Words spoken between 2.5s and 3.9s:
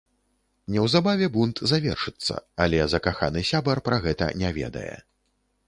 але закаханы сябар